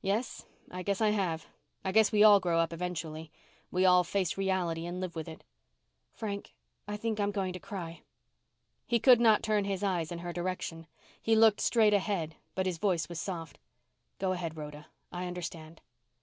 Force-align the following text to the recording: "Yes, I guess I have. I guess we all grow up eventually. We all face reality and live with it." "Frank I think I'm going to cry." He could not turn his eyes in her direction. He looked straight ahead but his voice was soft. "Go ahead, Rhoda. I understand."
"Yes, 0.00 0.46
I 0.70 0.82
guess 0.82 1.02
I 1.02 1.10
have. 1.10 1.46
I 1.84 1.92
guess 1.92 2.10
we 2.10 2.24
all 2.24 2.40
grow 2.40 2.58
up 2.58 2.72
eventually. 2.72 3.30
We 3.70 3.84
all 3.84 4.02
face 4.02 4.38
reality 4.38 4.86
and 4.86 4.98
live 4.98 5.14
with 5.14 5.28
it." 5.28 5.44
"Frank 6.14 6.54
I 6.86 6.96
think 6.96 7.20
I'm 7.20 7.30
going 7.32 7.52
to 7.52 7.60
cry." 7.60 8.00
He 8.86 8.98
could 8.98 9.20
not 9.20 9.42
turn 9.42 9.66
his 9.66 9.82
eyes 9.82 10.10
in 10.10 10.20
her 10.20 10.32
direction. 10.32 10.86
He 11.20 11.36
looked 11.36 11.60
straight 11.60 11.92
ahead 11.92 12.34
but 12.54 12.64
his 12.64 12.78
voice 12.78 13.10
was 13.10 13.20
soft. 13.20 13.58
"Go 14.18 14.32
ahead, 14.32 14.56
Rhoda. 14.56 14.86
I 15.12 15.26
understand." 15.26 15.82